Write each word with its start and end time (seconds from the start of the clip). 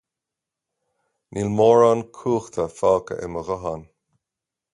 Níl 1.33 1.47
mórán 1.59 1.99
cumhachta 2.17 2.65
fágtha 2.79 3.15
i 3.25 3.27
mo 3.35 3.41
ghuthán 3.51 3.81